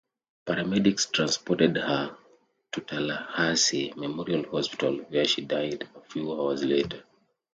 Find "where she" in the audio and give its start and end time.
5.09-5.43